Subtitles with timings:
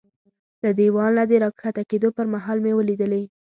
[0.63, 3.23] له دېوال نه د را کښته کېدو پر مهال مې ولیدلې.